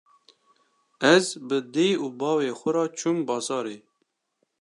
[1.15, 3.77] Ez bi dê û bavê xwe re çûm bazarê.